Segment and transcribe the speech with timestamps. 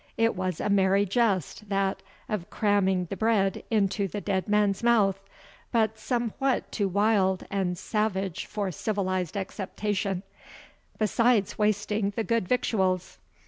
[0.17, 5.19] It was a merry jest that, of cramming the bread into the dead man's mouth,
[5.71, 10.23] but somewhat too wild and salvage for civilized acceptation,
[10.97, 13.19] besides wasting the good victuals.